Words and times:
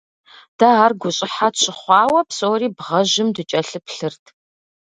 Дэ 0.57 0.67
ар 0.83 0.93
гущӀыхьэ 0.99 1.47
тщыхъуауэ, 1.55 2.19
псори 2.27 2.67
бгъэжьым 2.75 3.27
дыкӀэлъыплъырт. 3.35 4.23